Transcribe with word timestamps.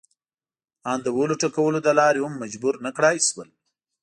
ان 0.91 0.99
د 1.05 1.07
وهلو 1.15 1.35
ټکولو 1.43 1.77
له 1.85 1.91
لارې 1.99 2.19
هم 2.25 2.33
مجبور 2.43 2.73
نه 2.85 2.91
کړای 2.97 3.17
شول. 3.27 3.49